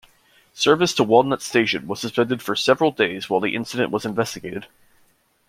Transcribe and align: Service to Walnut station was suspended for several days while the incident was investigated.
Service 0.55 0.95
to 0.95 1.03
Walnut 1.03 1.43
station 1.43 1.85
was 1.85 1.99
suspended 1.99 2.41
for 2.41 2.55
several 2.55 2.89
days 2.91 3.29
while 3.29 3.39
the 3.39 3.53
incident 3.53 3.91
was 3.91 4.03
investigated. 4.03 4.65